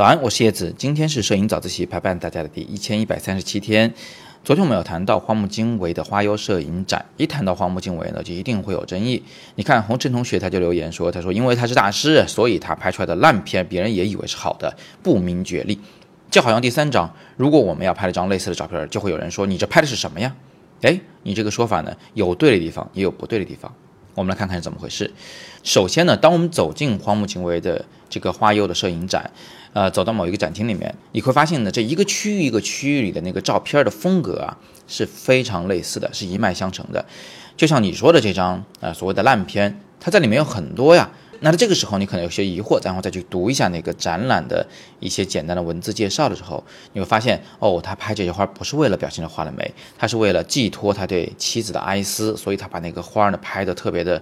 [0.00, 0.74] 早安，我是叶子。
[0.78, 3.92] 今天是摄影早自习陪伴大家的第一千一百三十七天。
[4.42, 9.22] 昨天我们有谈到荒木经惟的花优摄影展，一谈到荒木经惟呢，就一定会有争议。
[9.56, 15.78] 你看红尘同学他就留言说，他说因为他是大师，所以他拍出来的烂片别人也以为是好的，不明觉厉。
[16.30, 20.34] 就好像第三张，如果我们要拍了张类似的照片，就会有人说你这拍的是什么呀？
[20.80, 23.70] 哎，你这个说法呢，有对的地方，也有不对的地方。
[24.14, 25.10] 我们来看看是怎么回事。
[25.62, 29.30] 首先呢，当我们走进荒木经惟的这个花釉的摄影展，
[29.72, 34.56] 呃，走到某一个展厅里面，你会发现呢，这一个区域一个区域里的那个照片的风格啊，
[34.88, 37.04] 是非常类似的，是一脉相承的。
[37.56, 41.10] 就像你说的这张啊，所谓的烂片，它在里面有很多呀。
[41.42, 44.66] 那在这个时候，你可能有些疑惑，然后再去读一下那个展览的
[45.00, 46.62] 一些简单的文字介绍的时候，
[46.92, 54.20] 你会发现，哦，他拍这些花不是为了表现这花的美，他是为了寄托他对妻子的哀思，所以他把那个花呢拍的特别的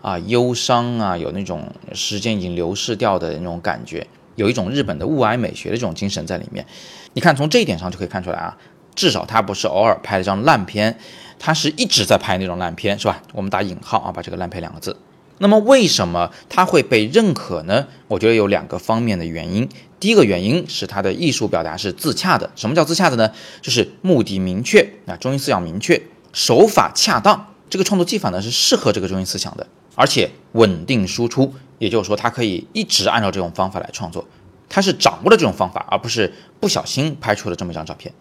[0.00, 6.64] 啊忧伤啊，有那种时间已经流逝掉的那种感觉，有一种日本的物哀美学的这种精神在里面。
[7.12, 8.56] 你看，从这一点上就可以看出来啊，
[8.94, 10.98] 至少他不是偶尔拍了张烂片，
[11.38, 13.22] 他是一直在拍那种烂片，是吧？
[13.34, 14.96] 我们打引号啊，把这个烂片两个字。
[15.38, 17.86] 那么为什么它会被认可呢？
[18.08, 19.68] 我觉得有两个方面的原因。
[19.98, 22.50] 第一个原因是它的艺术表达是自洽的。
[22.54, 23.30] 什么叫自洽的呢？
[23.62, 26.00] 就是目的明确啊，中心思想明确，
[26.32, 27.54] 手法恰当。
[27.70, 31.52] 这个创作技法呢是适合这个中心思想的，而且稳定输出。
[31.78, 34.24] 也就是说，它可以一直按照这种方法来创作。
[34.68, 38.14] 它是掌握了这种方法，而不是不小心拍出了这么一张照片。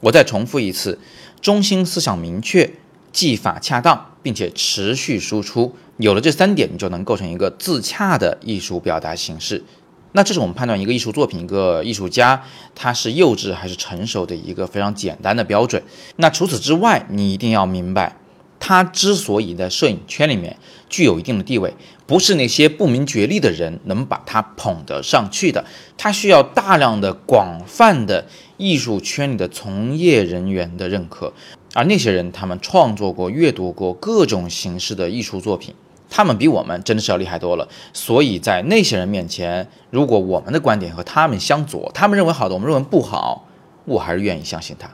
[0.00, 0.98] 我再重复一次：
[1.40, 2.70] 中心思想明确，
[3.12, 5.74] 技法恰当，并且持续输出。
[5.98, 9.64] 有了这三点，你就能构成一个自洽的艺术表达形式。
[10.12, 12.42] 那这是我们判断一个艺术作品、一个艺术家
[12.74, 15.82] 他是幼稚还是成熟的一个非常简单的标准。
[16.16, 18.16] 那除此之外，你一定要明白，
[18.58, 20.56] 他之所以在摄影圈里面
[20.88, 21.74] 具有一定的地位，
[22.06, 25.64] 不是那些不明觉厉的人能把他捧得上去的。
[25.98, 28.26] 他需要大量的、广泛的
[28.56, 31.34] 艺术圈里的从业人员的认可，
[31.74, 35.74] 而那些人他们创作过、阅读过各种形式的艺术作品。
[36.10, 43.46] 他们比我们真的是要厉害多了，所以在那些人面前，如果我们的观点和他们相左，他们认为好的，我们认为不好，
[43.84, 44.88] 我还是愿意相信他。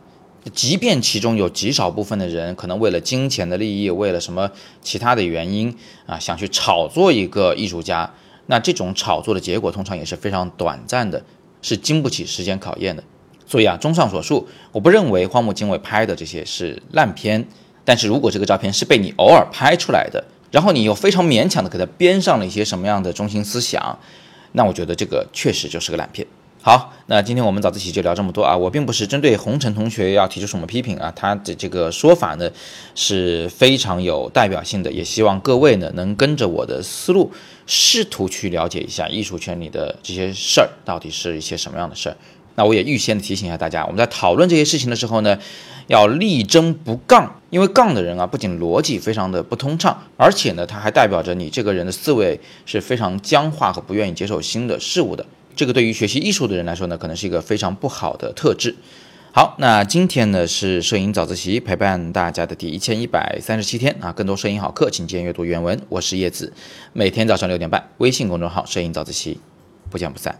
[0.52, 4.50] 即便其中有极少部分的人可能为了金钱的利益，为了什么
[4.82, 8.12] 其他的原因啊，想去炒作一个艺术家，
[8.46, 11.24] 那这种炒作的结果通常也是非常短暂的，
[11.62, 13.02] 是经不起时间考验的。
[13.46, 17.46] 所以啊，综上所述，我不认为荒木经惟拍的这些是烂片，
[17.84, 20.22] 但是如果这个照片是被你偶尔拍出来的。
[20.54, 23.98] 然后你又非常勉强的给他编上了一些什么样的中心思想，
[24.52, 26.24] 那我觉得这个确实就是个烂片。
[26.62, 32.48] 好，那今天我们早自习就聊这么多啊，我并不是针对红尘同学要提出什么批评啊，他的这个说法呢
[32.94, 37.32] 是非常有代表性的，也希望各位呢能跟着我的思路，
[37.66, 42.16] 试图去了解一下艺术圈里的这些事儿到底是一些什么样的事儿。
[42.56, 45.38] 那我也预先提醒一下大家，我们在讨论这些事情的时候呢，
[45.88, 55.26] 要力争不杠，因为杠的人啊，不仅逻辑非常的不通畅，而且呢，他还代表着你这个人的思维是非常僵化和不愿意接受新的事物的。
[55.56, 58.74] 这个对于学习艺术的人来说呢，可能是一个非常不好的特质。
[59.32, 65.80] 好，那今天呢是摄影早自习陪伴大家的第一千一百三十七天啊，更多摄影好课，请见阅读原文。
[65.88, 66.52] 我是叶子，
[66.92, 69.40] 每天早上六点半，微信公众号“摄影早自习”，
[69.90, 70.38] 不见不散。